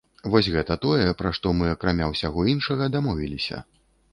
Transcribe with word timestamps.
Вось 0.35 0.47
гэта 0.53 0.77
тое, 0.85 1.09
пра 1.19 1.33
што 1.39 1.53
мы, 1.59 1.69
акрамя 1.75 2.09
ўсяго 2.15 2.47
іншага, 2.55 2.83
дамовіліся. 2.97 3.57